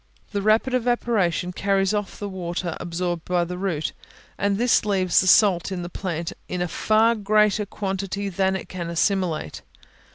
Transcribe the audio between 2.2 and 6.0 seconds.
water absorbed by the root, and this leaves the salts in the